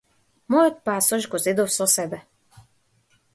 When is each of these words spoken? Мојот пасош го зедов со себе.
Мојот 0.53 0.79
пасош 0.89 1.27
го 1.35 1.41
зедов 1.43 1.71
со 1.75 1.87
себе. 1.97 2.21